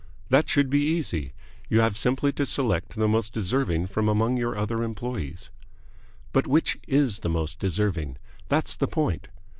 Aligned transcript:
"That 0.29 0.49
should 0.49 0.71
be 0.71 0.79
easy. 0.81 1.31
You 1.69 1.81
have 1.81 1.95
simply 1.95 2.31
to 2.31 2.45
select 2.47 2.95
the 2.95 3.07
most 3.07 3.33
deserving 3.33 3.85
from 3.85 4.09
among 4.09 4.35
your 4.35 4.57
other 4.57 4.81
employees." 4.81 5.51
"But 6.33 6.47
which 6.47 6.79
is 6.87 7.19
the 7.19 7.29
most 7.29 7.59
deserving? 7.59 8.17
That's 8.49 8.75
the 8.75 8.87
point. 8.87 9.27